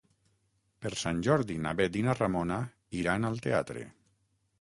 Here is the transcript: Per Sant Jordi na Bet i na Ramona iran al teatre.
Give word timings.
Per 0.85 0.91
Sant 1.01 1.19
Jordi 1.27 1.57
na 1.65 1.73
Bet 1.81 1.99
i 1.99 2.03
na 2.07 2.15
Ramona 2.21 2.57
iran 3.03 3.29
al 3.31 3.37
teatre. 3.49 3.85